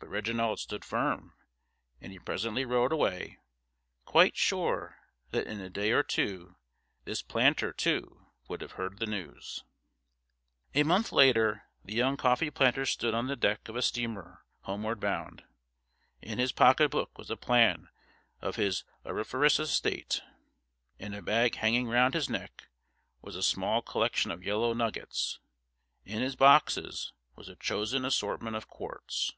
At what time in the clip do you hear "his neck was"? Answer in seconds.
22.12-23.36